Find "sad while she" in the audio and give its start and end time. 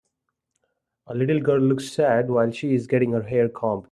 1.93-2.73